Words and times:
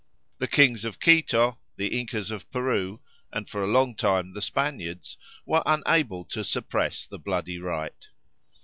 The 0.39 0.47
kings 0.47 0.83
of 0.83 0.99
Quito, 0.99 1.59
the 1.75 1.95
Incas 1.99 2.31
of 2.31 2.49
Peru, 2.49 3.01
and 3.31 3.47
for 3.47 3.63
a 3.63 3.67
long 3.67 3.93
time 3.95 4.33
the 4.33 4.41
Spaniards 4.41 5.15
were 5.45 5.61
unable 5.63 6.25
to 6.25 6.43
suppress 6.43 7.05
the 7.05 7.19
bloody 7.19 7.59
rite. 7.59 8.07